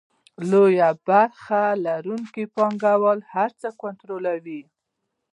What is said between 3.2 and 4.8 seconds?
هر څه کنټرولوي